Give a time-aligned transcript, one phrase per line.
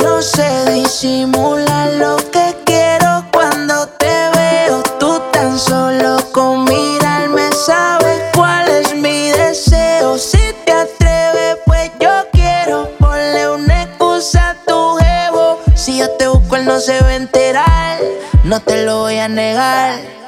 [0.00, 4.82] No se disimula lo que quiero cuando te veo.
[4.98, 10.16] Tú tan solo con mirarme sabes cuál es mi deseo.
[10.16, 15.58] Si te atreves, pues yo quiero ponle una excusa a tu jevo.
[15.74, 17.98] Si yo te busco, él no se va a enterar.
[18.44, 20.21] No te lo voy a negar.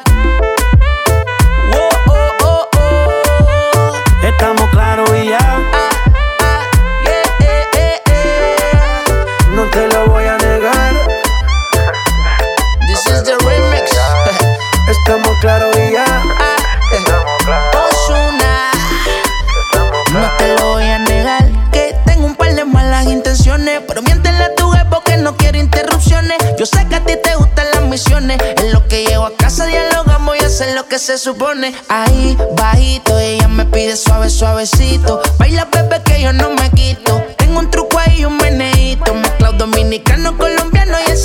[31.05, 31.75] Se supone.
[31.89, 35.21] Ahí, bajito, ella me pide suave, suavecito.
[35.39, 37.24] Baila, bebé, que yo no me quito.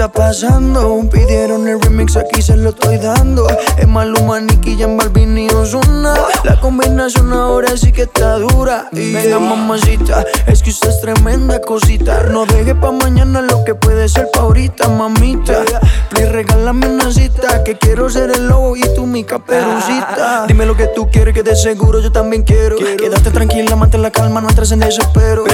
[0.00, 0.98] Está pasando?
[1.12, 3.46] Pidieron el remix, aquí se lo estoy dando.
[3.76, 6.14] Es Maluma, Nicky, Jan Balvin y Ozuna.
[6.42, 8.88] La combinación ahora sí que está dura.
[8.92, 12.22] Y Venga, mamacita, es que usted es tremenda cosita.
[12.30, 15.64] No deje pa' mañana lo que puede ser pa' ahorita, mamita.
[16.08, 20.46] Please, regálame una cita, que quiero ser el lobo y tú mi caperucita.
[20.48, 22.76] Dime lo que tú quieres, que de seguro yo también quiero.
[22.76, 25.44] Quédate tranquila, mantén la calma, no entres en desespero.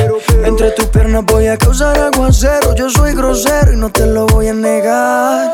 [0.44, 2.76] Entre tus piernas voy a causar aguacero.
[2.76, 5.50] Yo soy grosero y no te lo voy a negar.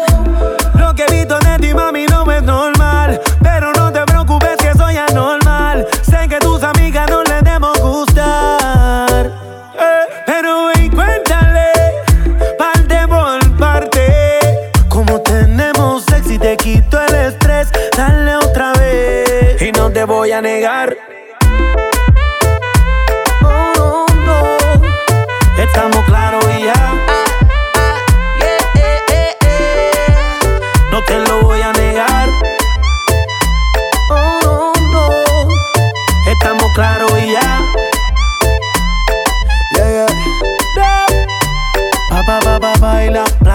[0.74, 3.20] Lo que he visto de ti, mami, no es normal.
[3.40, 5.86] Pero no te preocupes que soy anormal.
[6.02, 9.30] Sé que tus amigas no les debemos gustar.
[9.78, 11.70] Eh, pero ven, cuéntale,
[12.58, 14.40] parte por parte.
[14.88, 17.68] Como tenemos sexy, te quito el estrés.
[17.96, 19.62] Dale otra vez.
[19.62, 20.96] Y no te voy a negar.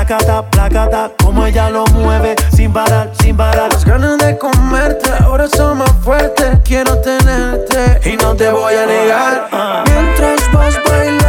[0.07, 3.73] Placata, placata, como ella lo mueve, sin parar, sin parar.
[3.73, 6.59] Las ganas de comerte ahora son más fuertes.
[6.63, 9.83] Quiero tenerte y no te voy a negar.
[9.85, 11.26] Mientras vas bailando,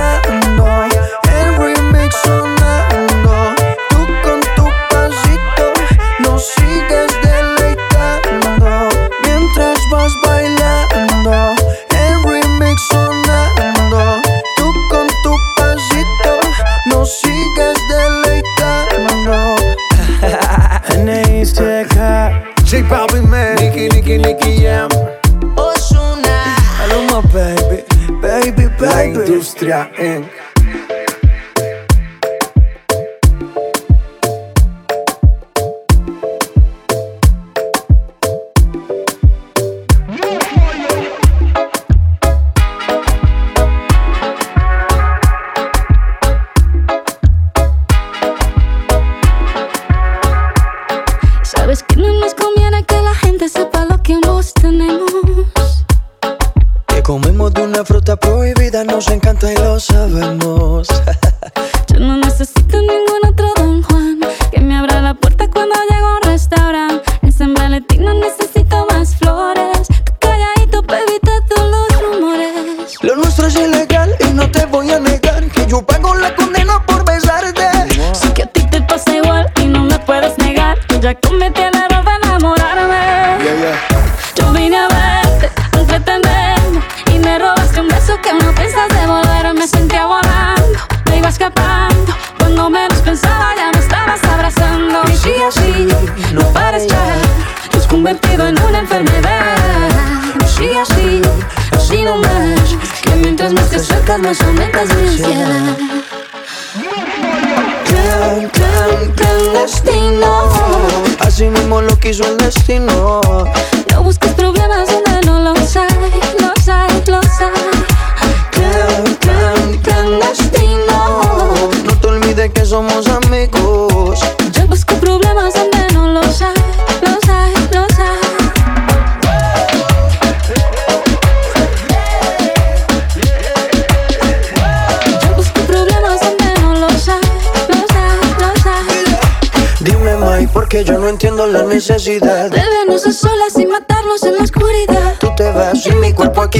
[29.69, 30.57] industria en.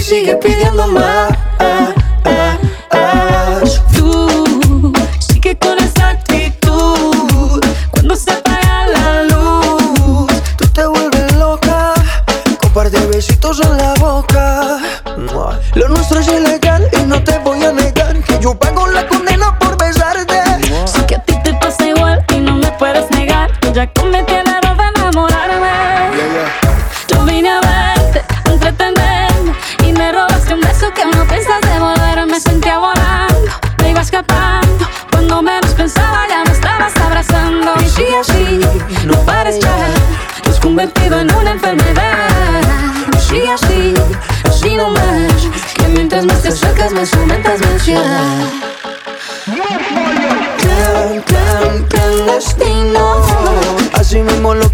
[0.09, 1.08] Sigue pidiendo más.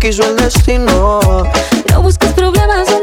[0.05, 1.49] Quiso el.
[1.91, 2.94] No busques problemas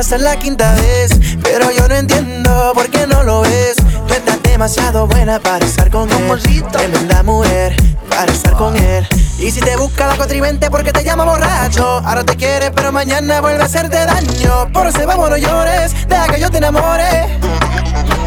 [0.00, 1.10] hasta la quinta vez,
[1.42, 3.76] pero yo no entiendo por qué no lo ves.
[4.08, 6.64] Tú estás demasiado buena para estar con él.
[6.72, 7.76] Tremenda mujer
[8.08, 9.06] para estar con él.
[9.38, 13.42] Y si te busca la contrivente porque te llama borracho, ahora te quiere, pero mañana
[13.42, 14.72] vuelve a hacerte daño.
[14.72, 17.38] Por eso vamos, no llores, deja que yo te enamore.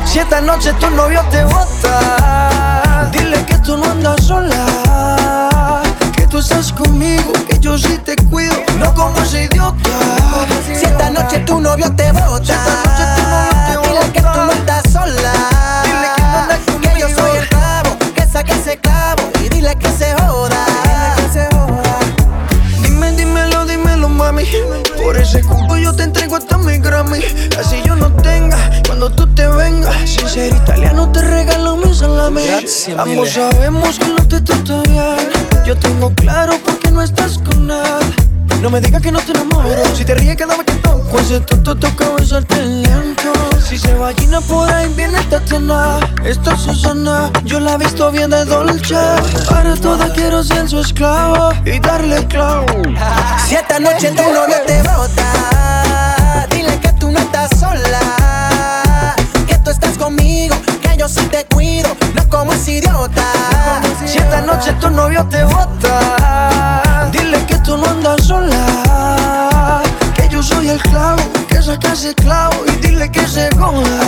[0.05, 5.81] Si esta noche tu novio te bota, dile que tú no andas sola.
[6.15, 9.89] Que tú estás conmigo, que yo sí te cuido, no como ese idiota.
[10.93, 12.55] Esta noche tu novio te bota,
[13.81, 15.33] dile que tú no estás sola.
[15.83, 19.75] Dile que no andas Que yo soy el clavo, que saque ese clavo y dile
[19.75, 20.63] que se joda.
[22.83, 24.45] Dime, dímelo, dímelo, mami.
[25.03, 27.23] Por ese cupo yo te entrego hasta mi Grammy.
[27.59, 29.95] Así yo no tenga cuando tú te vengas.
[30.05, 32.43] Sin ser italiano te regalo mi salami.
[32.99, 34.12] Ambos sabemos que
[41.13, 41.19] toco.
[41.19, 43.33] Ese tonto toca besarte lento.
[43.67, 45.99] Si se vagina por ahí viene Tatiana.
[46.23, 48.95] Esta Susana, yo la he visto bien de dolce.
[49.49, 52.65] Para toda quiero ser su esclavo y darle clavo.
[53.47, 59.15] Si esta noche tu novio te bota, dile que tú no estás sola.
[59.45, 63.23] Que tú estás conmigo, que yo sí te cuido, no como ese idiota.
[64.05, 66.22] Si esta noche tu novio te bota,
[72.05, 74.02] y dile que se joda.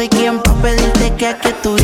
[0.00, 1.76] soy quien para pedirte que aquí tú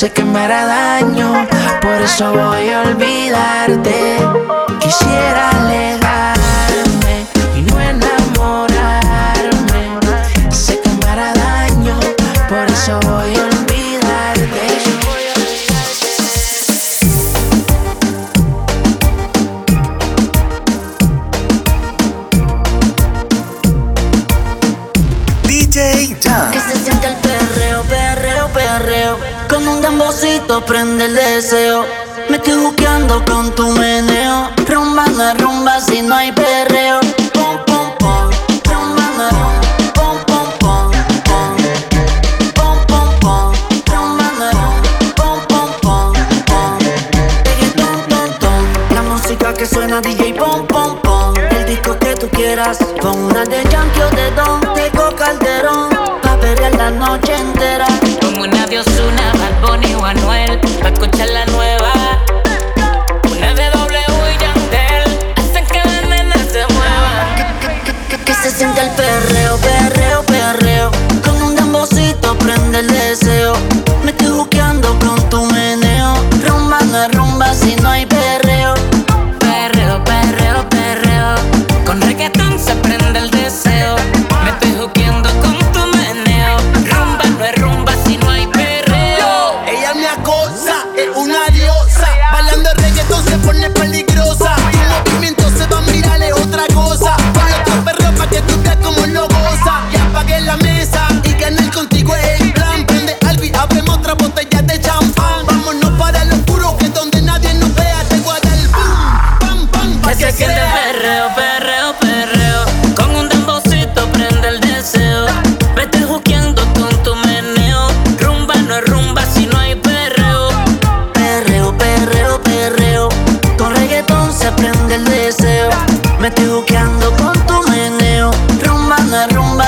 [0.00, 1.46] sé que me hará daño,
[1.82, 4.16] por eso voy a olvidarte.
[4.80, 5.49] Quisiera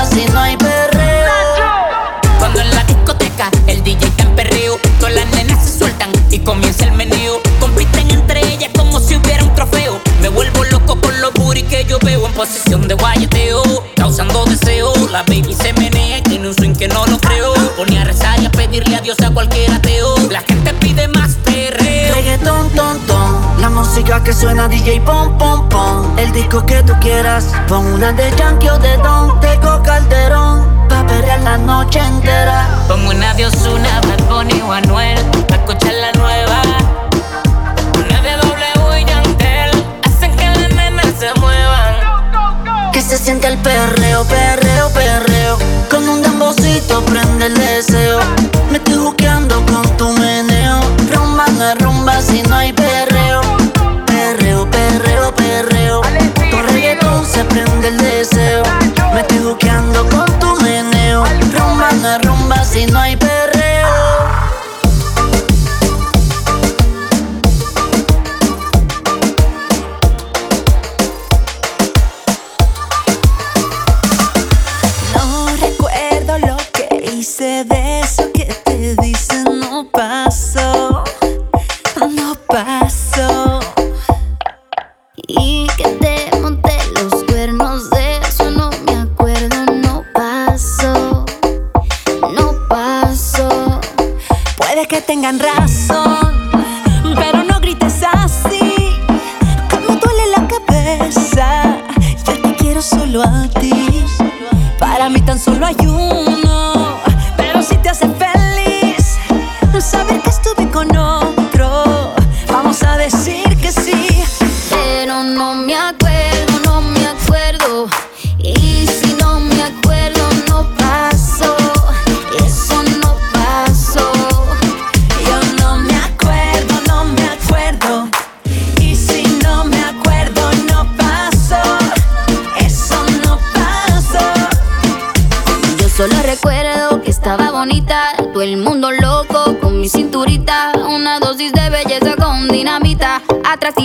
[0.07, 1.31] si no hay perreo.
[2.39, 6.39] Cuando en la discoteca el DJ está en perreo, todas las nenas se sueltan y
[6.41, 7.41] comienza el meneo.
[7.61, 10.01] Compiten entre ellas como si hubiera un trofeo.
[10.21, 13.63] Me vuelvo loco con los booty que yo veo en posición de guayeteo,
[13.97, 14.93] causando deseo.
[15.11, 17.55] La baby se menea, tiene un swing que no lo creo.
[17.77, 20.15] Ponía a rezar y a pedirle a Dios a cualquier ateo.
[23.83, 26.17] música que suena DJ pom pom pom.
[26.17, 27.47] El disco que tú quieras.
[27.67, 29.41] Pon una de Yankee o de Don.
[29.41, 30.87] Tengo Calderón.
[30.89, 32.59] Pa' perrear la noche entera.
[32.87, 35.19] Pongo una de Osuna, Bad Bunny o Anuel.
[35.49, 36.59] Pa' escuchar la nueva.
[37.99, 39.71] Una de W y Yandel.
[40.07, 42.93] Hacen que las nenas se muevan.
[42.93, 45.59] Que se siente el perreo, perreo, perreo.
[45.91, 48.21] Con un dembocito prende el deseo.
[48.71, 50.81] Me estoy juqueando con tu meneo.
[51.13, 53.12] Rumba no es rumba si no hay perreo.
[57.45, 58.63] Prende el deseo.
[59.15, 61.25] Me estoy juqueando con tu meneo.
[61.53, 63.17] Rumba no rumba si no hay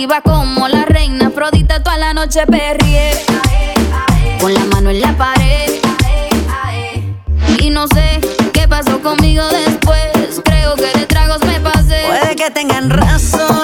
[0.06, 0.28] perreo.
[2.18, 3.12] noche perrié
[4.40, 5.80] con la mano en la pared.
[7.60, 8.20] Y no sé
[8.52, 10.42] qué pasó conmigo después.
[10.44, 12.02] Creo que de tragos me pasé.
[12.06, 13.57] Puede que tengan razón,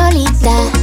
[0.00, 0.79] 美丽哒。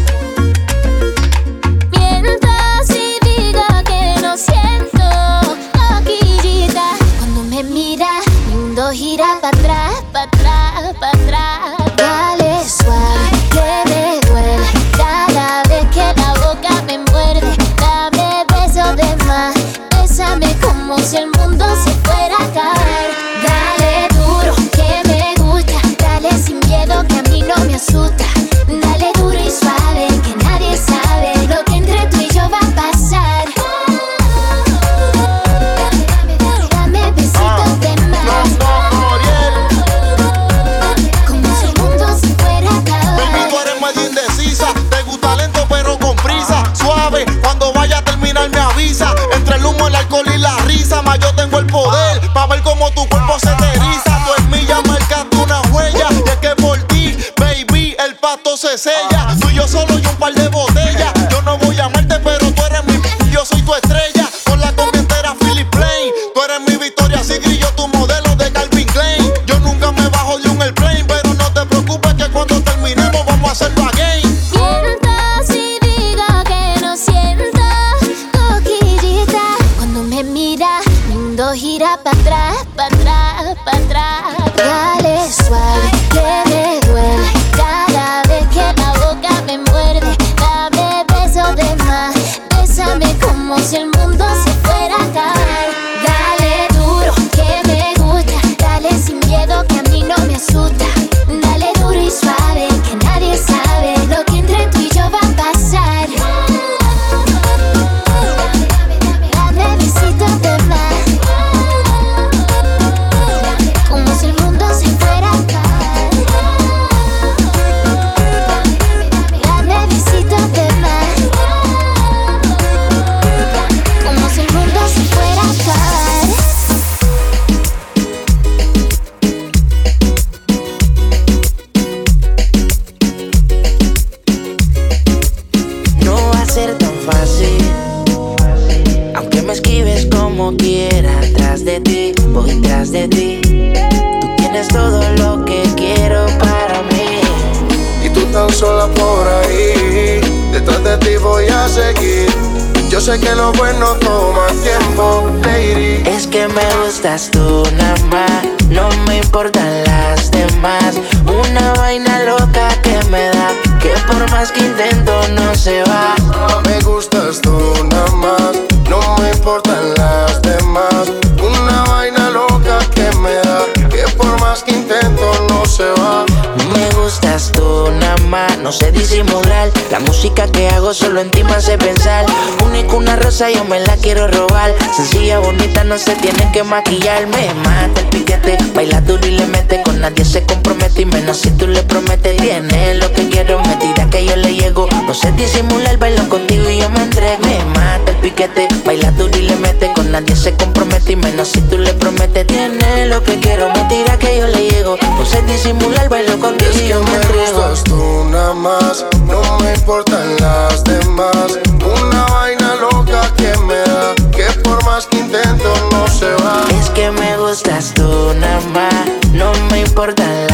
[180.94, 182.26] Solo en ti me hace pensar.
[182.66, 184.74] Único una rosa, yo me la quiero robar.
[184.96, 187.28] Sencilla, bonita, no se tiene que maquillar.
[187.28, 189.82] Me mata el piquete, baila duro y le mete.
[189.84, 192.38] Con nadie se compromete y menos si tú le prometes.
[192.38, 194.88] Tiene lo que quiero, me tira que yo le llego.
[195.06, 197.42] No sé disimular, bailo contigo y yo me entrego.
[197.42, 199.92] Me mata piquete, baila duro y le mete.
[199.94, 202.46] Con nadie se compromete y menos si tú le prometes.
[202.48, 204.98] Tiene lo que quiero, me tira que yo le llego.
[205.18, 209.74] No sé disimular, bailo contigo Es que yo me gustas tú nada más, no me
[209.74, 211.60] importan las demás.
[212.02, 216.66] Una vaina loca que me da, que por más que intento no se va.
[216.82, 220.47] Es que me gustas tú nada más, no me importan las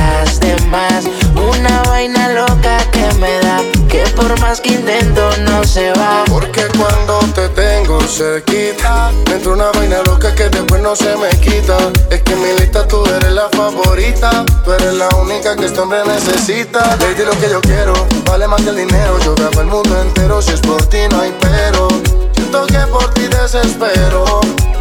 [4.23, 6.23] por más que intento no se va.
[6.29, 11.29] Porque cuando te tengo cerquita, me entra una vaina loca que después no se me
[11.41, 11.77] quita.
[12.09, 15.79] Es que en mi lista tú eres la favorita, tú eres la única que este
[15.79, 16.95] hombre necesita.
[16.97, 17.93] Lady, lo que yo quiero,
[18.25, 19.19] vale más que el dinero.
[19.19, 21.87] Yo grabo el mundo entero, si es por ti no hay pero.
[22.33, 24.23] Siento que por ti desespero,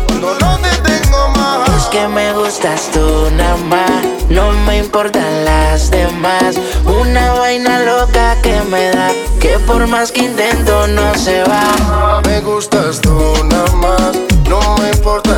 [0.07, 1.69] cuando no te tengo más.
[1.77, 6.57] Es que me gustas tú nada más, no me importan las demás.
[6.85, 9.09] Una vaina loca que me da,
[9.41, 12.21] que por más que intento no se va.
[12.27, 14.13] Me gustas tú nada más,
[14.51, 15.32] no me importan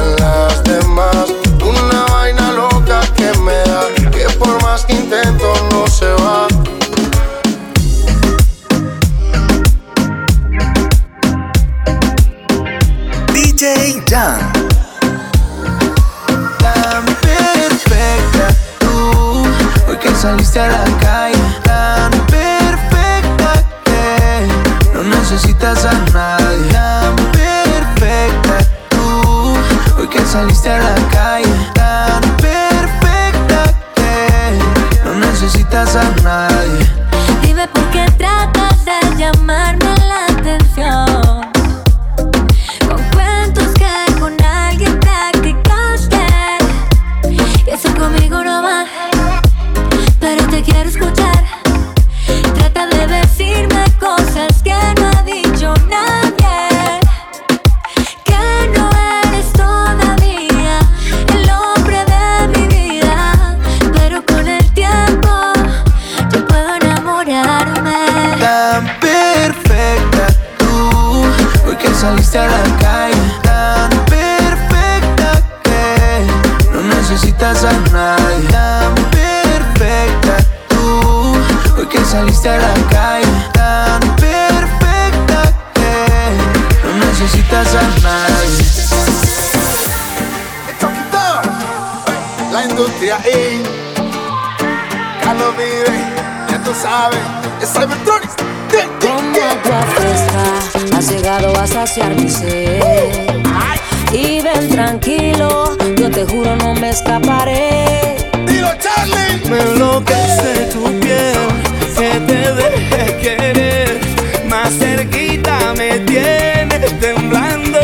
[115.95, 117.79] me tienes temblando.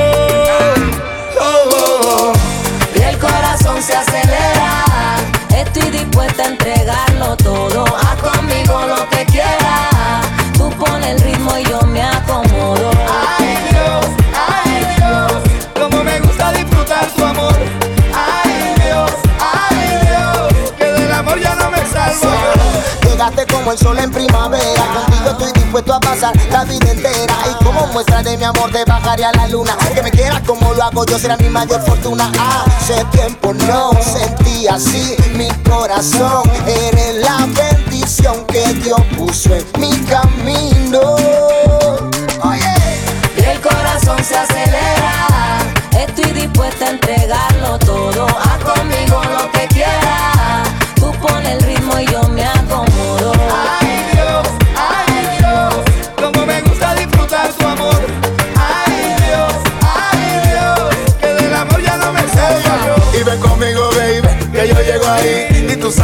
[1.40, 2.32] Oh, oh, oh.
[2.98, 5.16] Y el corazón se acelera.
[5.54, 7.84] Estoy dispuesta a entregarlo todo.
[7.84, 10.26] Haz conmigo lo que quieras.
[10.54, 12.90] Tú pones el ritmo y yo me acomodo.
[13.38, 15.32] Ay Dios, ay Dios,
[15.78, 17.54] Como me gusta disfrutar tu amor.
[18.12, 20.72] ay Dios, ay Dios.
[20.78, 22.32] Que del amor ya no me salvo.
[23.08, 24.82] Llegaste como el sol en primavera.
[24.94, 27.29] Contigo estoy dispuesto a pasar la vida entera.
[27.92, 29.76] Muestra de mi amor, te bajaré a la luna.
[29.94, 32.30] Que me quieras como lo hago yo, será mi mayor fortuna.
[32.38, 36.42] Hace tiempo no sentí así mi corazón.
[36.66, 41.16] Eres la bendición que Dios puso en mi camino.
[42.42, 42.74] Oye.
[43.36, 44.99] Y el corazón se acelera.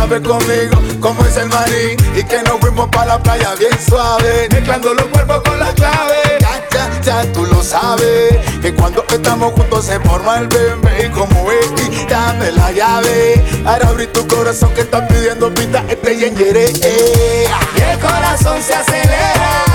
[0.07, 1.97] suave conmigo, como es el marín.
[2.17, 6.39] Y que nos fuimos para la playa bien suave, mezclando los cuerpos con la clave.
[6.41, 8.37] Ya, ya, ya, tú lo sabes.
[8.63, 11.07] Que cuando estamos juntos se forma el bebé.
[11.07, 13.45] Y como es, y dame la llave.
[13.65, 16.73] Ahora abrí tu corazón que está pidiendo pita, este yengueré.
[16.83, 17.49] Eh.
[17.77, 19.66] Y el corazón se acelera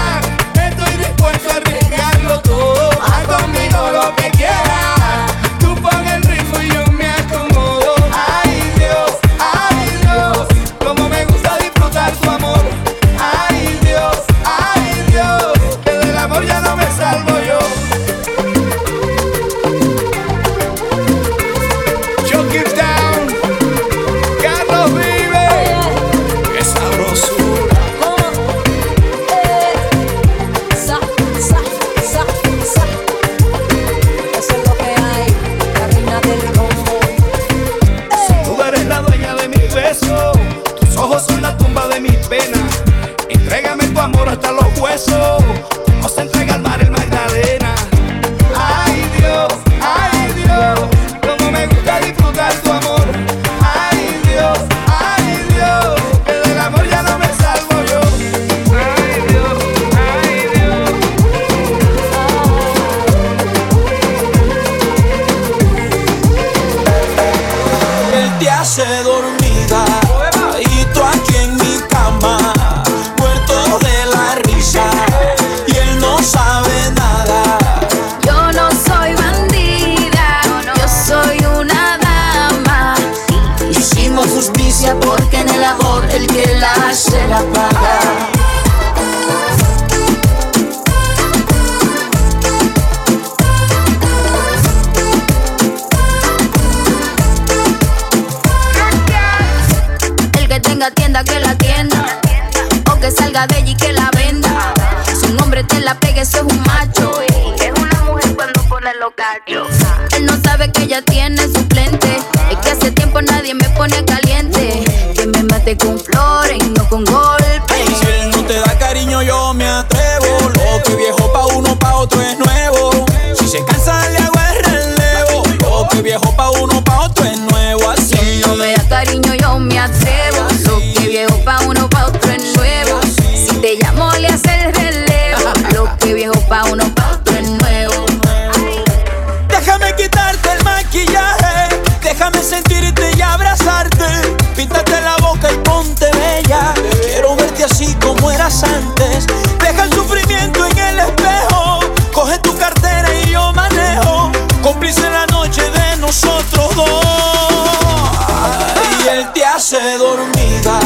[159.61, 160.79] quedarse dormida.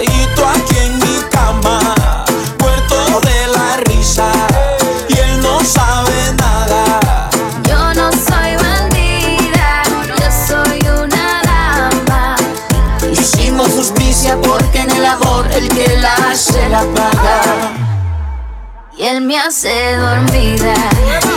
[0.00, 1.94] Y tú aquí en mi cama,
[2.58, 4.30] muerto de la risa.
[5.08, 7.30] Y él no sabe nada.
[7.64, 12.36] Yo no soy bandida, yo soy una dama.
[13.12, 17.42] Hicimos justicia porque en el amor el que la hace la paga.
[18.96, 21.27] Y él me hace dormida.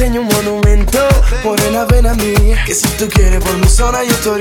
[0.00, 0.98] diseño un monumento,
[1.42, 2.32] por la pena a mí.
[2.64, 4.40] Que si tú quieres por mi zona yo estoy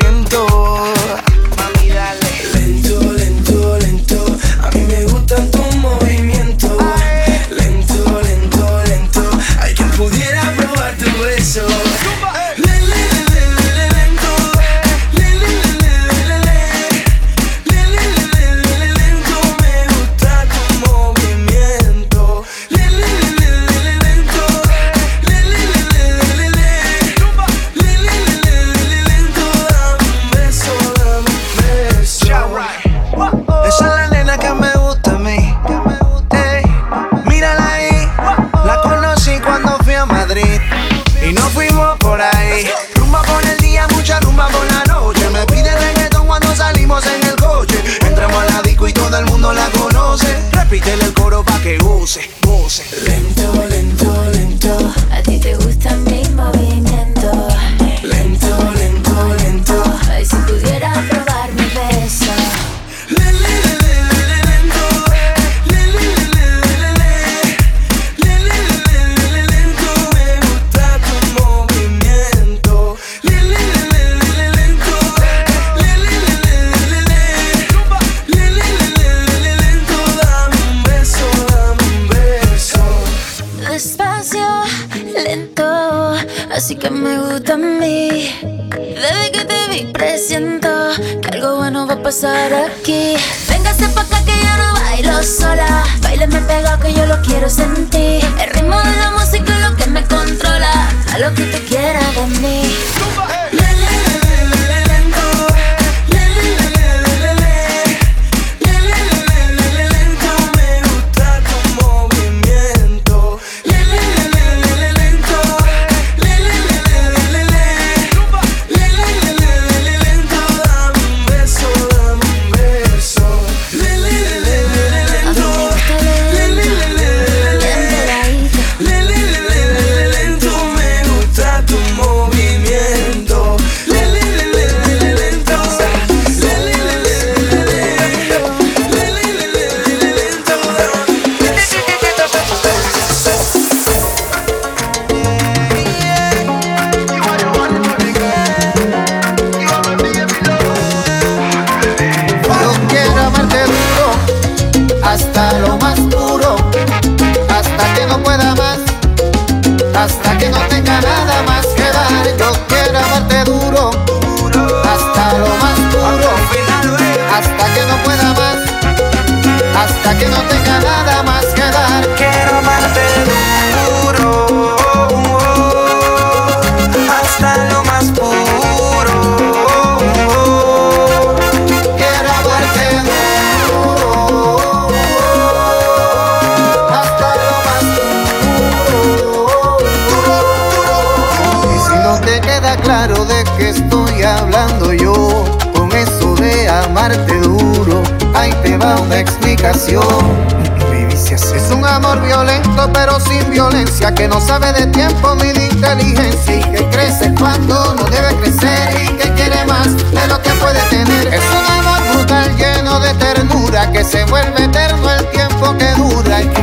[204.15, 209.01] Que no sabe de tiempo ni de inteligencia y que crece cuando no debe crecer
[209.01, 211.33] y que quiere más de lo que puede tener.
[211.33, 216.41] Es un amor brutal lleno de ternura que se vuelve eterno el tiempo que dura
[216.41, 216.61] y que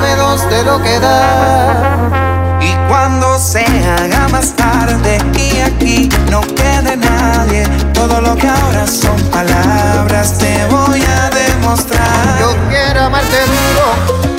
[0.00, 2.58] menos de lo que da.
[2.60, 8.84] Y cuando se haga más tarde y aquí no quede nadie, todo lo que ahora
[8.88, 12.40] son palabras te voy a demostrar.
[12.40, 14.31] Yo quiero amarte duro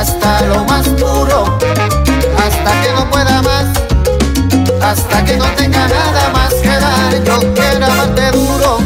[0.00, 1.58] hasta lo más puro,
[2.38, 3.66] hasta que no pueda más,
[4.80, 7.22] hasta que no tenga nada más que dar.
[7.22, 8.79] Yo quiero amarte duro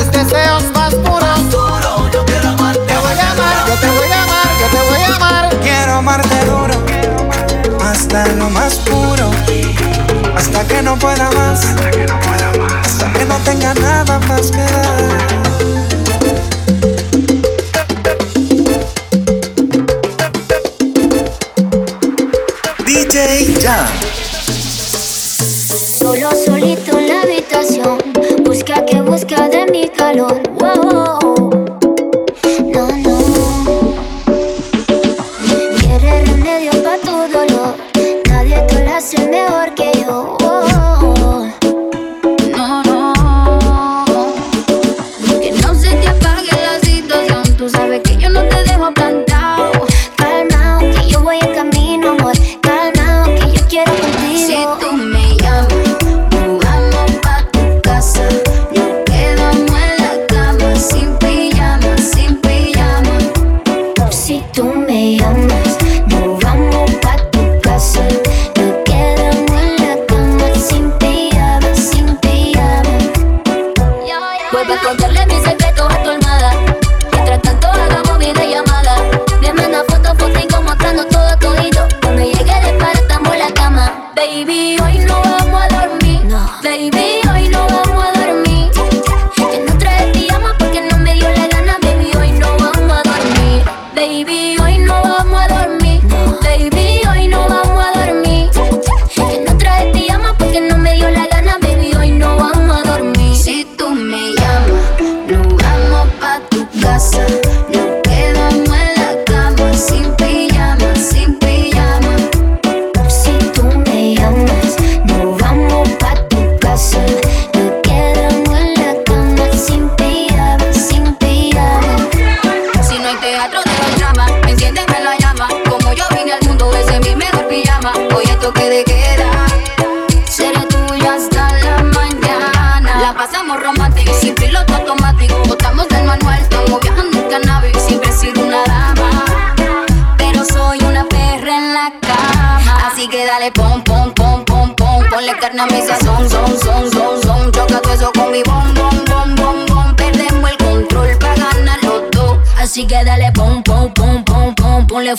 [0.00, 1.40] tus deseos más puros.
[2.12, 2.80] Yo quiero amarte.
[2.86, 5.56] Te voy a amar, yo te voy a amar, yo te voy a amar.
[5.60, 6.74] Quiero amarte duro,
[7.84, 9.30] hasta lo más puro,
[10.34, 14.18] hasta que no pueda más, hasta que no pueda más, hasta que no tenga nada
[14.20, 15.20] más que dar.
[22.86, 24.09] DJ Jam.
[30.16, 30.49] valor.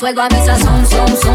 [0.02, 1.31] fuego a mi sazón, son, son.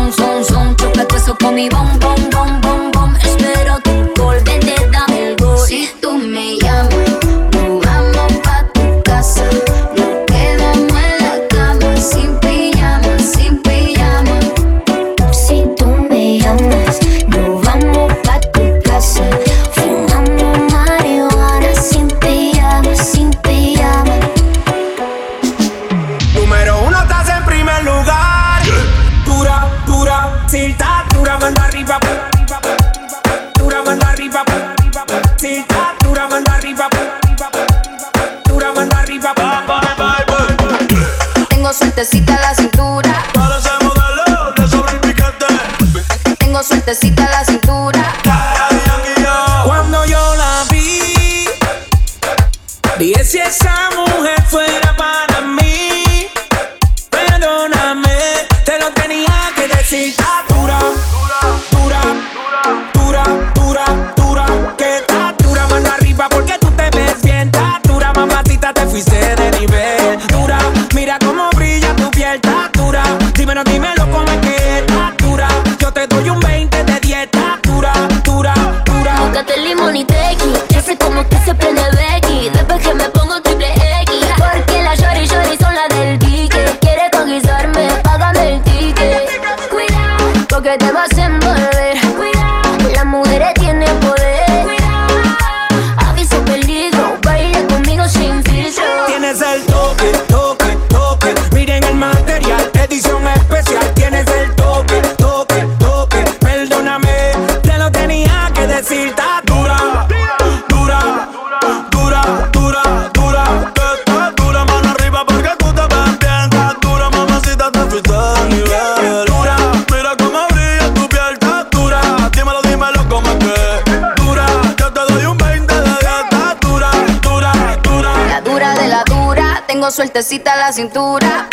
[130.17, 131.46] apretecita la cintura.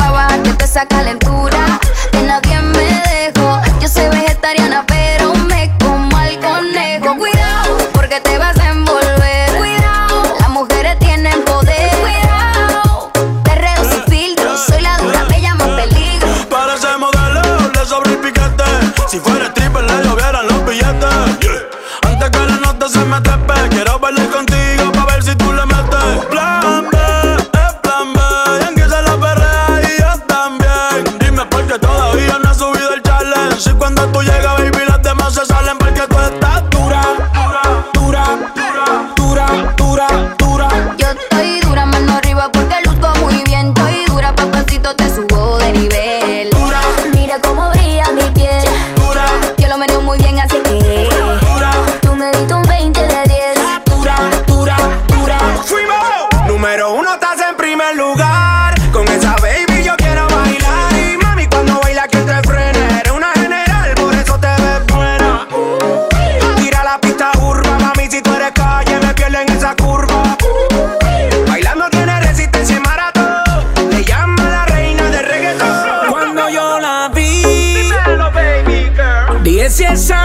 [79.73, 80.22] presença é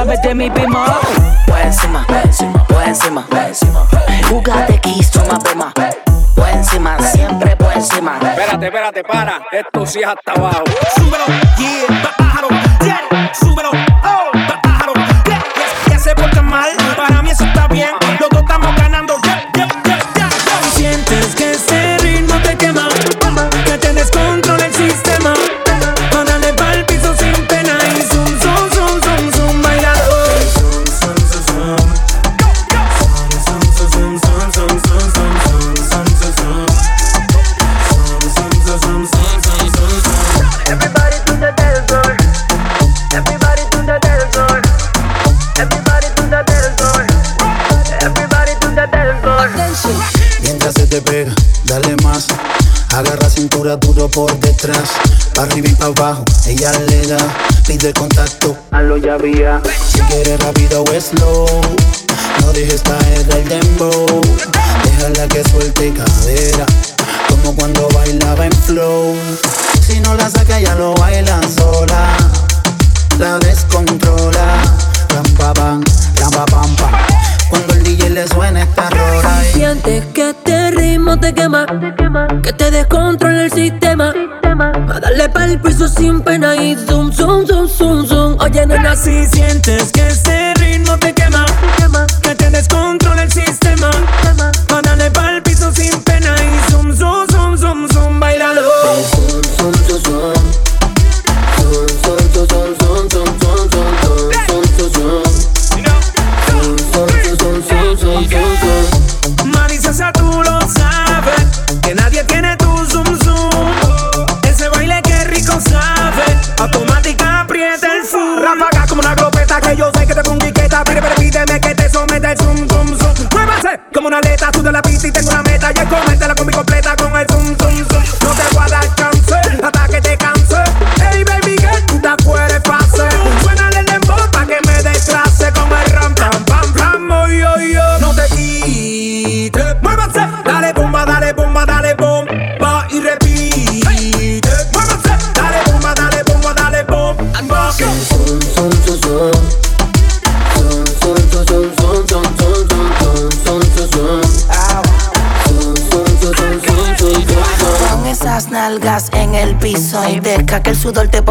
[0.00, 0.86] llaves de mi bima.
[1.46, 3.26] Pues encima, pues encima,
[4.28, 5.72] Jugate aquí, suma pema.
[6.34, 8.18] Pues encima, siempre pues encima.
[8.22, 9.40] Espérate, espérate, para.
[9.52, 10.69] Esto sí es hasta abajo.
[55.80, 57.18] abajo, ella le da,
[57.66, 59.60] pide contacto, a lo ya vía.
[59.88, 61.46] Si quieres rápido o slow
[89.02, 89.99] si sientes que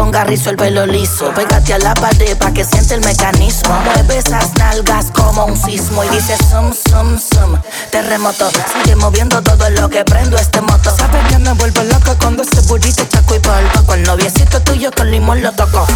[0.00, 1.30] ponga rizo el pelo liso.
[1.34, 3.78] Pégate a la pared pa' que siente el mecanismo.
[3.84, 7.60] Mueve esas nalgas como un sismo y dice sum, sum, sum.
[7.90, 10.90] Terremoto, sigue moviendo todo lo que prendo este moto.
[10.96, 13.84] Sabes que me vuelvo loco cuando ese burrito chaco y polvo.
[13.84, 15.86] Con noviecito tuyo con limón lo toco.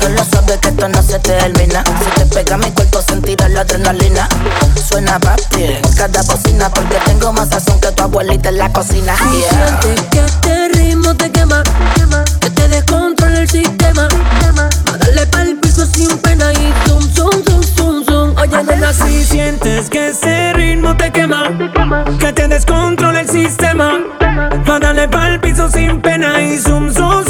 [0.00, 1.84] que lo sabes que esto no se termina.
[2.02, 4.28] Si te pega mi cuerpo sentirás la adrenalina.
[4.88, 9.14] Suena papi cada bocina porque tengo más sazón que tu abuelita en la cocina.
[9.14, 9.80] Yeah.
[10.10, 11.62] que este ritmo te quema.
[19.32, 21.44] sientes que ese ritmo te quema,
[22.18, 23.98] que te descontrola el sistema,
[24.68, 27.21] va dale pa'l piso sin pena y zoom zoom.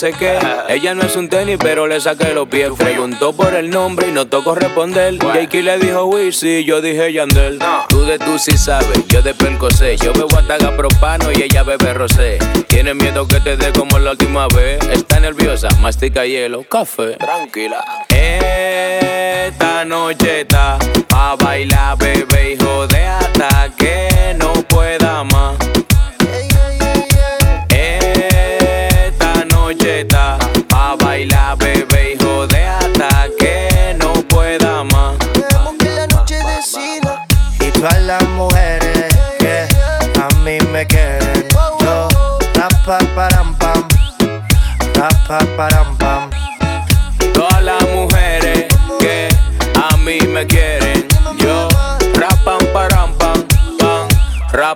[0.00, 0.38] Sé qué.
[0.70, 2.70] Ella no es un tenis, pero le saqué los pies.
[2.78, 5.18] Preguntó por el nombre y no tocó responder.
[5.18, 7.58] Jakey le dijo Wizzy, yo dije Yandel.
[7.90, 9.34] Tú de tú sí sabes, yo de
[9.76, 9.98] sé.
[9.98, 12.38] Yo bebo ataga propano y ella bebe rosé.
[12.68, 14.80] Tiene miedo que te dé como la última vez.
[14.90, 17.16] Está nerviosa, mastica hielo, café.
[17.18, 17.84] Tranquila.
[18.08, 20.78] Esta noche está
[21.14, 23.70] a bailar, bebé, hijo de hasta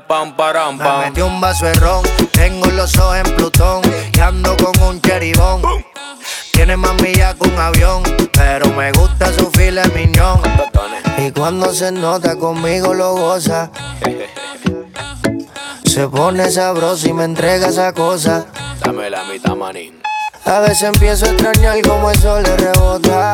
[0.01, 3.83] Param, Me metí un vaso de ron, tengo los ojos en Plutón
[4.13, 5.63] y ando con un cheribón.
[6.53, 10.41] Tiene más millas que un avión, pero me gusta su fila miñón.
[11.19, 13.71] Y cuando se nota conmigo lo goza.
[15.85, 18.47] Se pone sabroso y me entrega esa cosa.
[18.81, 20.03] Dame la mitad, manín.
[20.45, 23.33] A veces empiezo a extrañar cómo eso le rebota.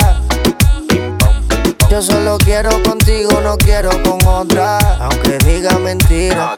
[1.91, 4.78] Yo solo quiero contigo, no quiero con otra.
[5.01, 6.57] Aunque diga mentira.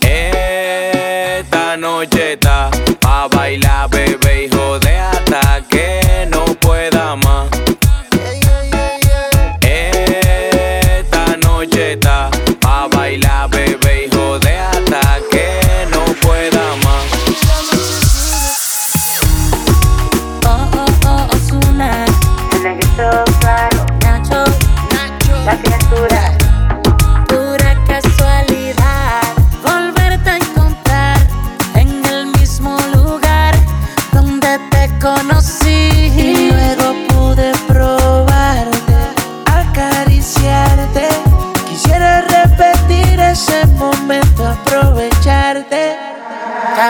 [0.00, 2.70] Esta noche está
[3.06, 4.78] a bailar, bebé, hijo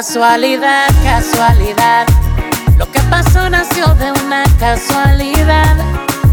[0.04, 2.08] Casualidad, casualidad.
[2.76, 5.76] Lo que pasó nació de una casualidad.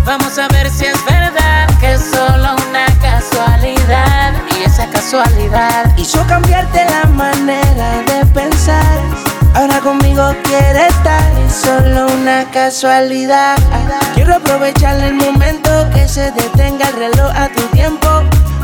[0.05, 4.33] Vamos a ver si es verdad que es solo una casualidad.
[4.57, 8.97] Y esa casualidad Hizo cambiarte la manera de pensar.
[9.53, 13.55] Ahora conmigo quiere estar, es solo una casualidad.
[14.15, 18.23] Quiero aprovechar el momento que se detenga el reloj a tu tiempo.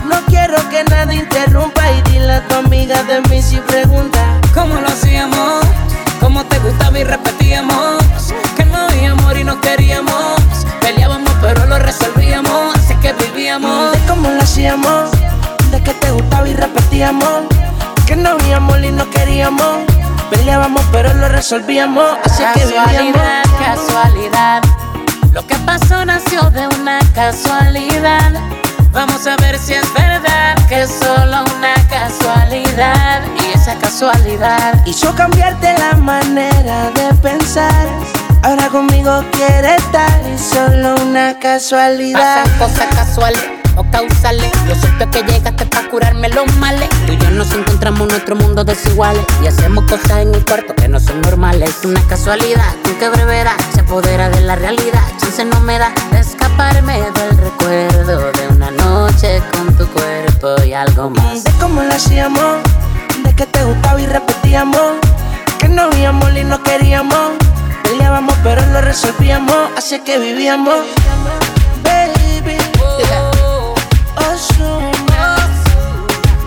[0.09, 4.14] No quiero que nada interrumpa y dile a tu amiga de mí si pregunta.
[4.55, 5.65] ¿Cómo lo hacíamos?
[6.21, 8.01] ¿Cómo te gustaba y repetíamos?
[8.55, 10.41] Que no había amor y no queríamos.
[10.79, 13.91] Peleábamos pero lo resolvíamos, así que vivíamos.
[13.91, 15.11] De cómo lo hacíamos,
[15.71, 17.41] de que te gustaba y repetíamos.
[18.07, 19.79] Que no habíamos y no queríamos.
[20.29, 22.85] Peleábamos pero lo resolvíamos, así que vivíamos.
[22.87, 24.63] Casualidad, casualidad.
[25.33, 28.31] Lo que pasó nació de una casualidad.
[28.95, 33.23] Vamos a ver si es verdad que es solo una casualidad.
[33.43, 37.89] Y esa casualidad Hizo cambiarte la manera de pensar.
[38.41, 42.45] Ahora conmigo quiere estar, es solo una casualidad.
[42.45, 43.43] Pasan cosas casuales
[43.75, 44.49] o causales.
[44.65, 46.87] Yo supe que llegaste para curarme los males.
[47.05, 49.25] Tú y yo nos encontramos en nuestro mundo desiguales.
[49.43, 51.69] Y hacemos cosas en el cuarto que no son normales.
[51.69, 55.03] Es una casualidad, con que brevedad se apodera de la realidad.
[55.17, 58.31] Chance no me da de escaparme del recuerdo
[58.77, 61.43] noche con tu cuerpo y algo más.
[61.43, 62.57] De cómo lo hacíamos,
[63.23, 64.93] de que te gustaba y repetíamos.
[65.59, 67.31] Que no habíamos y no queríamos.
[67.83, 70.79] Peleábamos pero lo resolvíamos, así que vivíamos.
[71.83, 72.57] Baby,
[74.17, 75.37] Ozuna,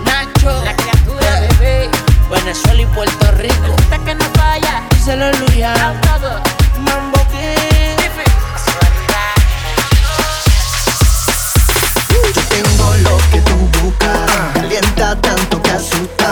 [0.05, 1.89] Nacho, La criatura, bebé.
[2.29, 3.75] Venezuela y Puerto Rico.
[3.83, 4.83] Hasta que no falla.
[4.91, 5.73] Díselo Luya.
[6.81, 7.18] Mambo
[15.79, 16.29] asusta.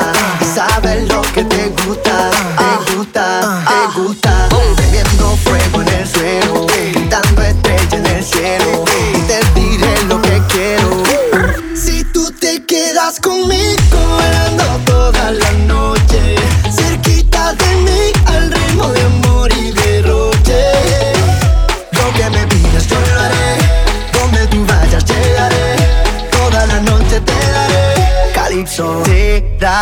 [0.54, 2.32] Sabes lo que te gusta,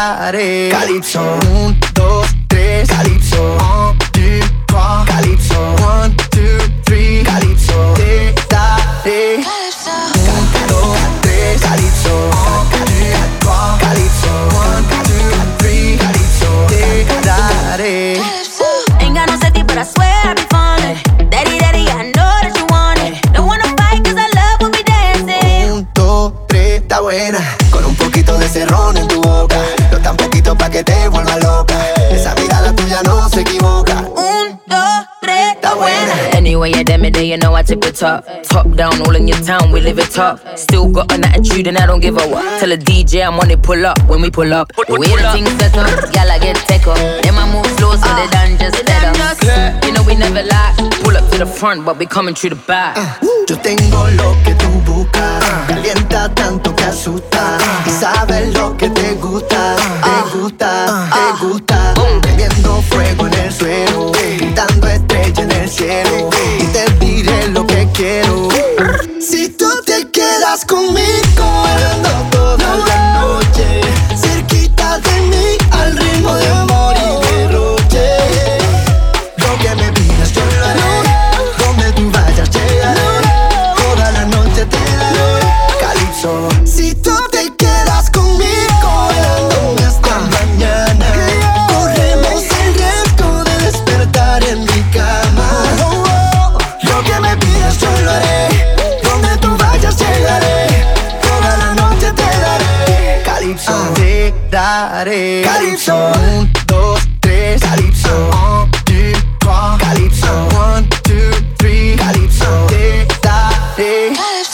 [0.06, 0.70] te daré.
[38.06, 38.26] Top.
[38.44, 40.40] Top down, all in your town, we live it top.
[40.58, 42.60] Still got an attitude and I don't give a what.
[42.60, 44.68] Tell a DJ I'm on it, pull up when we pull up.
[44.88, 46.98] The way the things set up, y'all I get tech up.
[47.24, 49.84] Then I move slow so they done just set up.
[49.86, 50.74] You know we never lie.
[51.04, 52.96] Pull up to the front, but we coming through the back.
[53.48, 59.14] Yo tengo lo que tú buscas, calienta tanto que asusta y sabes lo que te
[59.16, 60.26] gusta, te ah.
[60.34, 61.38] gusta, te ah.
[61.40, 66.35] gusta, prendiendo fuego en el suelo, pintando estrella en el cielo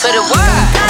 [0.02, 0.81] For the world.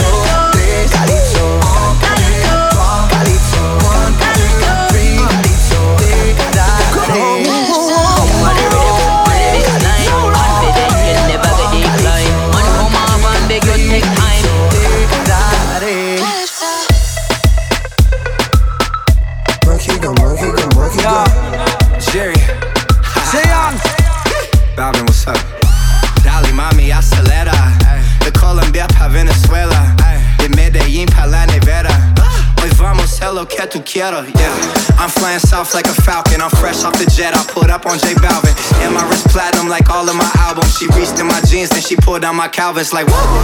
[35.72, 36.40] Flying like a falcon.
[36.40, 37.34] I'm fresh off the jet.
[37.34, 38.52] I put up on J Balvin.
[38.84, 40.76] And my wrist platinum like all of my albums.
[40.76, 43.36] She reached in my jeans, then she pulled down my Calvins like woo.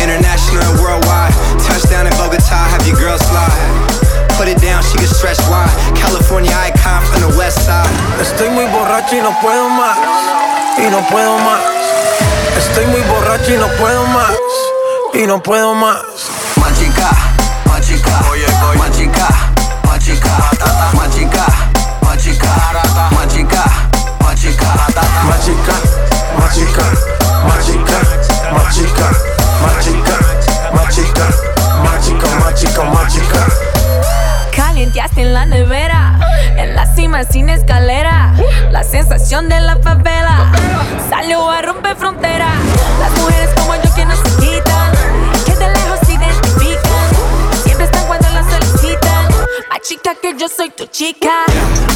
[0.00, 1.32] International and worldwide.
[1.60, 3.60] Touchdown in Bogota, have your girl slide.
[4.36, 5.72] Put it down, she can stretch wide.
[5.96, 7.88] California icon from the west side.
[8.20, 9.98] Estoy muy borracho y no puedo más.
[10.78, 11.60] Y no puedo más.
[12.56, 14.36] Estoy muy borracho y no puedo más.
[15.14, 16.02] Y no puedo más.
[16.56, 17.10] Machica,
[17.66, 18.20] machica,
[18.76, 19.28] machica,
[19.88, 20.36] machica,
[20.94, 21.65] machica,
[23.12, 23.64] machica,
[24.20, 24.74] machica,
[25.28, 25.74] machica,
[26.38, 26.84] Machica,
[27.48, 27.98] machica,
[28.52, 29.08] machica, machica,
[29.62, 30.16] machica,
[30.72, 31.26] machica,
[31.82, 33.46] machica, machica, machica.
[34.54, 36.18] Calienteaste en la nevera,
[36.56, 38.32] en la cima sin escalera.
[38.70, 40.52] La sensación de la favela
[41.10, 42.48] salió a romper frontera.
[43.00, 44.92] Las mujeres como yo que no se quitan,
[49.68, 51.44] Más chica que yo soy tu chica.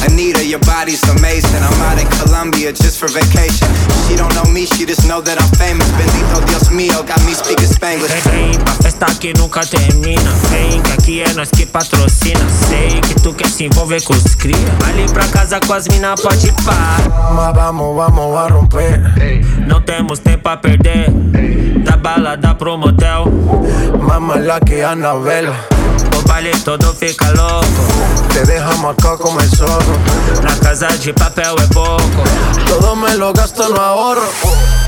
[0.05, 1.63] Anita, your body's amazing.
[1.63, 3.67] I'm out in Colombia just for vacation.
[4.07, 5.87] She don't know me, she just know that I'm famous.
[5.97, 8.11] Bendito Dios mío, got me speaking Spanglish.
[8.29, 10.31] Ven, pa' festa que nunca termina.
[10.49, 12.45] Vem, que aqui é nós que patrocina.
[12.67, 14.57] Sei que tu quer se envolver com os cria.
[14.87, 16.97] Ali pra casa com as mina pode ir pá.
[17.33, 18.99] Mas vamos, vamos a romper.
[19.67, 21.09] Não temos tempo a perder.
[21.85, 23.25] Da balada pro motel.
[24.01, 25.80] Más la que Anabela.
[26.31, 27.83] Baile todo fica louco.
[28.31, 29.97] Te dejamos acá como el zorro.
[30.41, 32.23] Na casa de papel é pouco.
[32.69, 34.29] Todo me lo gasto, no ahorro.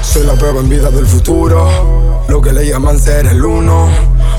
[0.01, 2.23] Soy la prueba en vida del futuro.
[2.29, 3.89] Lo que le llaman ser el uno.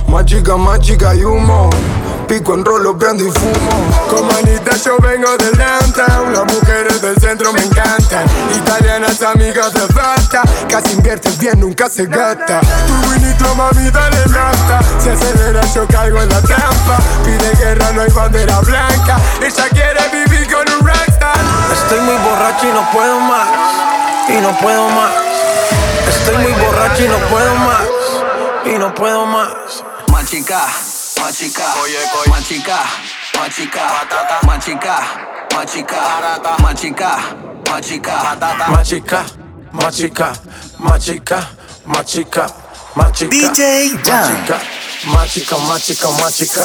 [0.09, 1.69] Más chica, más chica y humo.
[2.29, 4.07] Pico en rolo, prendo y fumo.
[4.09, 6.33] Como Anita, yo vengo del downtown.
[6.33, 8.25] Las mujeres del centro me encantan.
[8.57, 10.43] Italianas, amigas de falta.
[10.69, 12.61] Casi inviertes bien, nunca se gasta.
[12.61, 14.81] Tu winito, mami, dale nafta.
[14.99, 16.99] Se acelera, yo caigo en la trampa.
[17.25, 19.19] Pide guerra, no hay bandera blanca.
[19.43, 21.37] Ella quiere vivir con un rockstar.
[21.73, 23.49] Estoy muy borracho y no puedo más.
[24.29, 25.13] Y no puedo más.
[26.09, 27.87] Estoy muy borracho y no puedo más.
[28.65, 29.85] Y no puedo más.
[30.11, 30.63] Machica,
[31.21, 31.65] machica,
[32.29, 32.79] machica,
[33.39, 33.85] machica,
[34.47, 35.01] machica,
[35.53, 36.29] machica,
[36.73, 37.19] machica,
[37.71, 38.15] machica,
[38.71, 39.25] Machica,
[39.73, 40.33] machica,
[40.79, 41.49] machica,
[41.87, 42.47] machica,
[42.97, 43.31] machica.
[43.31, 43.91] DJ.
[45.07, 46.65] Machica, machica, machica, machica.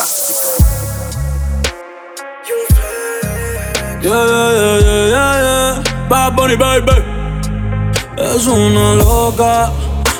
[4.01, 6.07] Yeah, yeah, yeah, yeah, yeah.
[6.09, 7.03] Bad Bunny, baby.
[8.17, 9.71] Es una loca.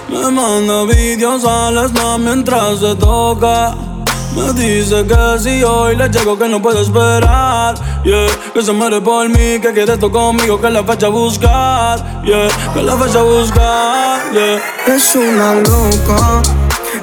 [0.10, 3.76] Me manda videos al snap mientras se toca.
[4.36, 7.76] Me dice que si hoy le llego que no puedo esperar.
[8.04, 12.24] Yeah, que se muere por mí, que quiere esto conmigo, que la fecha a buscar.
[12.24, 14.32] Yeah, que la fecha a buscar.
[14.32, 14.96] Yeah.
[14.96, 16.42] Es una loca.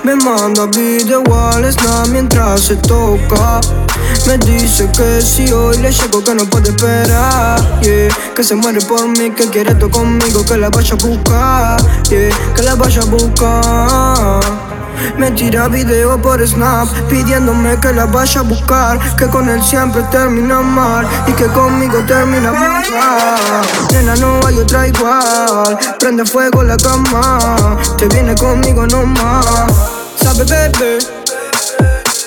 [0.04, 1.66] Me manda video al
[2.10, 3.60] mientras se toca.
[4.26, 8.08] Me dice que si hoy le llego que no puede esperar, yeah.
[8.34, 11.76] Que se muere por mí, que quiere esto conmigo, que la vaya a buscar,
[12.08, 12.30] yeah.
[12.54, 14.75] Que la vaya a buscar.
[15.18, 18.98] Me tira video por Snap pidiéndome que la vaya a buscar.
[19.16, 22.84] Que con él siempre termina mal y que conmigo termina mal.
[23.92, 25.78] Nena, no hay otra igual.
[25.98, 27.76] Prende fuego la cama.
[27.96, 29.46] Te viene conmigo nomás.
[30.22, 30.98] Sabe, bebé,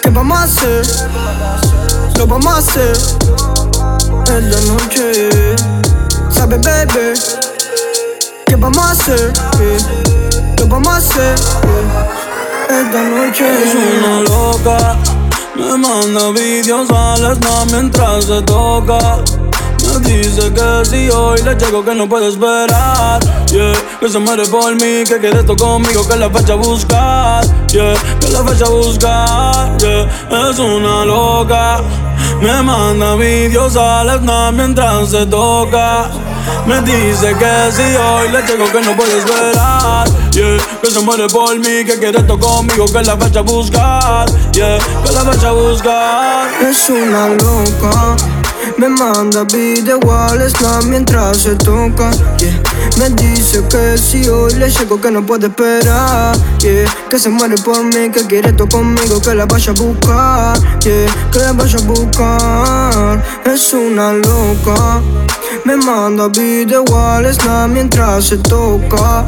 [0.01, 0.86] ¿qué vamos a hacer?
[2.17, 2.97] Lo vamos a hacer
[4.28, 5.30] en la noche.
[6.30, 7.13] Sabe, bebé,
[8.45, 9.34] ¿qué vamos a hacer?
[10.57, 12.28] Lo vamos a hacer
[12.70, 14.97] esta noche es una loca.
[15.55, 19.17] Me manda vídeos al snap mientras se toca.
[19.86, 23.20] Me dice que si hoy le llego que no puede esperar.
[23.47, 27.43] Yeah, que se muere por mí, que quede esto conmigo, que la vaya a buscar.
[27.67, 29.78] Yeah, que la vaya a buscar.
[29.80, 31.82] Yeah, es una loca.
[32.41, 36.09] Me manda vídeos al snap mientras se toca.
[36.66, 40.08] Me dice que si hoy le llego que no puede esperar.
[40.32, 44.26] Yeah, que se muere por mí, que quiere esto conmigo, que la vaya a buscar.
[44.52, 46.50] Yeah, que la vaya a buscar.
[46.62, 48.39] Es una loca.
[48.78, 52.12] Me manda video al snap mientras se toca.
[52.97, 56.36] Me dice que si hoy le llego que no puede esperar.
[56.60, 56.86] Yeah.
[57.10, 60.57] Que se muere por mí, que quiere esto conmigo, que la vaya a buscar.
[60.82, 61.30] Yeah.
[61.32, 63.24] Que la vaya a buscar.
[63.45, 65.01] Es una loca.
[65.66, 69.26] Me manda video al snap mientras se toca.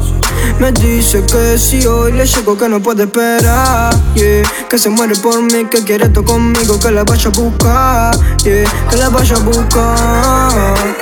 [0.58, 3.94] Me dice que si hoy le llego que no puede esperar.
[4.14, 4.42] Yeah.
[4.68, 8.16] Que se muere por mí, que quiere esto conmigo, que la vaya a buscar.
[8.42, 8.64] Que
[8.98, 10.96] la a buscar.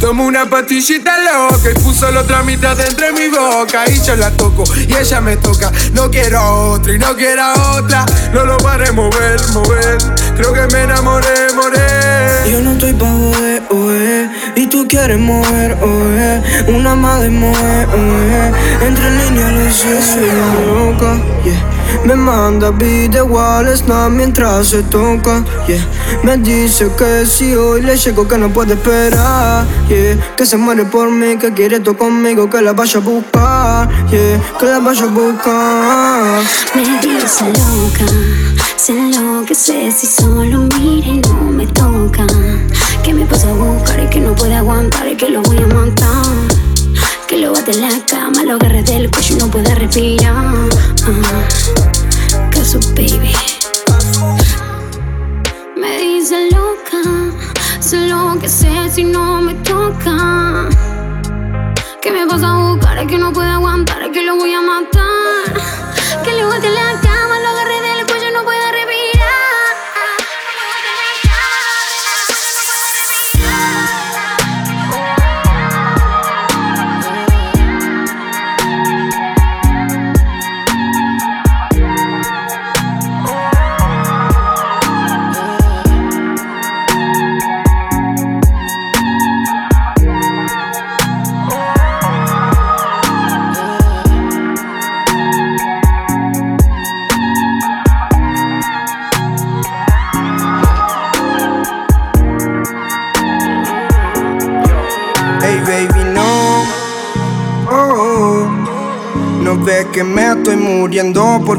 [0.00, 4.30] Tomo una pastillita loca y puso la otra mitad entre mi boca y yo la
[4.32, 5.70] toco y ella me toca.
[5.92, 8.04] No quiero a otra y no quiero a otra.
[8.32, 9.98] No lo paré mover, mover.
[10.36, 12.50] Creo que me enamoré, moré.
[12.50, 14.30] Yo no estoy pa' joder, oe.
[14.56, 16.42] Y tú quieres mover, oe.
[16.76, 18.86] Una madre mover, oe.
[18.86, 20.30] Entre líneas lo sé, soy
[20.66, 21.75] loca, yeah.
[22.04, 25.84] Me manda video al snap mientras se toca, yeah.
[26.22, 30.16] Me dice que si hoy le llego que no puede esperar, yeah.
[30.36, 34.40] Que se muere por mí, que quiere esto conmigo, que la vaya a buscar, yeah.
[34.58, 36.42] Que la vaya a buscar.
[36.74, 38.06] Me dice loca,
[39.46, 42.26] que sé si solo mira y no me toca.
[43.02, 45.66] Que me pasa a buscar y que no puede aguantar y que lo voy a
[45.66, 46.24] matar.
[47.26, 50.45] Que lo bate en la cama, lo agarre del cuello y no puede respirar.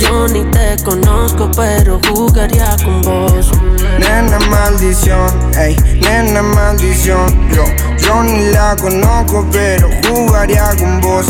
[0.00, 3.50] Yo ni te conozco, pero jugaría con vos.
[3.98, 7.48] Nena maldición, ey, nena maldición.
[7.50, 7.64] Yo,
[7.98, 11.26] yo ni la conozco, pero jugaría con vos.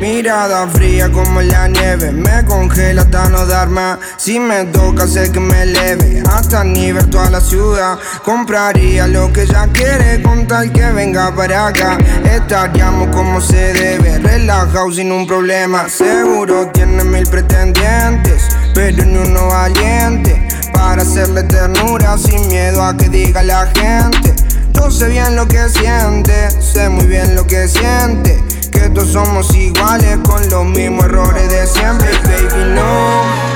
[0.00, 3.95] Mirada fría como la nieve, me congela hasta no dar más.
[4.26, 7.96] Si me toca, sé que me eleve hasta nivel toda la ciudad.
[8.24, 11.96] Compraría lo que ella quiere con tal que venga para acá.
[12.24, 15.88] Estaríamos como se debe, relajado sin un problema.
[15.88, 20.48] Seguro tiene mil pretendientes, pero ni uno valiente.
[20.72, 24.34] Para hacerle ternura sin miedo a que diga la gente.
[24.72, 28.42] Yo sé bien lo que siente, sé muy bien lo que siente.
[28.72, 33.55] Que todos somos iguales con los mismos errores de siempre, baby, no.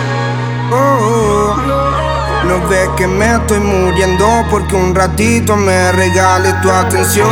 [0.73, 1.57] Oh,
[2.45, 7.29] No ves que me estoy muriendo porque un ratito me regales tu atención.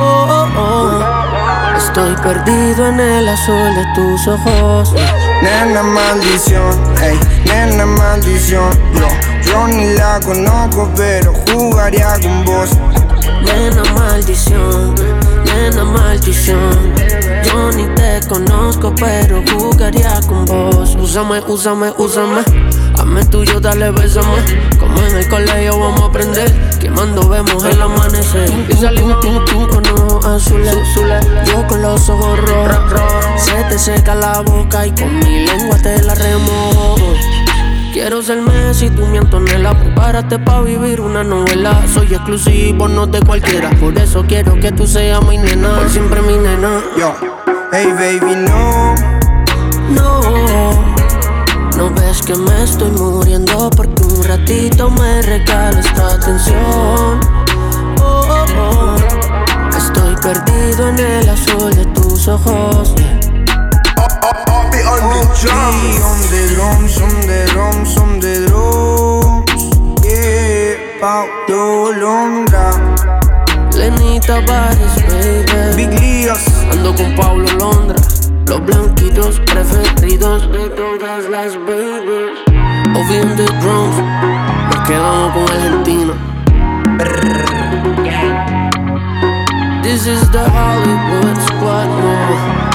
[0.00, 1.76] Oh, oh, oh.
[1.76, 4.94] Estoy perdido en el azul de tus ojos.
[5.42, 8.70] Nena maldición, ey, nena maldición.
[8.94, 9.08] Yo,
[9.50, 12.70] yo ni la conozco, pero jugaría con vos.
[13.44, 14.94] Nena maldición,
[15.44, 16.94] nena maldición.
[17.44, 20.96] Yo ni te conozco, pero jugaría con vos.
[21.00, 22.42] Úsame, úsame, úsame.
[22.94, 24.36] Hazme tuyo, dale, bésame.
[24.78, 26.52] Como en el colegio vamos a aprender.
[26.80, 28.50] Quemando vemos el amanecer.
[28.68, 30.44] Y salimos tú, tú con ojos.
[31.46, 33.00] Yo con los ojos rojos.
[33.38, 37.14] Se te seca la boca y con mi lengua te la remojo.
[38.00, 39.76] Quiero ser Messi, tú mi Antonella.
[39.76, 41.82] Prepárate pa' vivir una novela.
[41.92, 43.70] Soy exclusivo, no de cualquiera.
[43.70, 45.80] Por eso quiero que tú seas mi nena.
[45.80, 46.80] Por siempre mi nena.
[46.96, 47.12] Yo,
[47.72, 48.94] hey baby, no.
[49.90, 50.20] No.
[51.76, 57.20] No ves que me estoy muriendo Porque un ratito me regales tu atención.
[58.00, 58.96] Oh, oh, oh.
[59.76, 62.94] Estoy perdido en el azul de tus ojos
[65.40, 69.62] drums, on the drums, on the drums, on the drums.
[70.04, 72.66] Yeah, Paulo Londra.
[73.72, 75.76] Lenita Bares, baby.
[75.76, 76.42] Big Líos.
[76.72, 77.96] Ando con Pablo Londra.
[78.46, 82.38] Los blanquitos preferidos de todas las babies.
[82.96, 83.96] Ovi on the drums.
[84.70, 86.14] Nos quedamos con Argentina.
[89.82, 92.68] This is the Hollywood squad, no.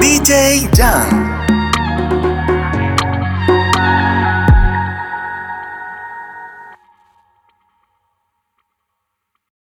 [0.00, 1.33] DJ Jan.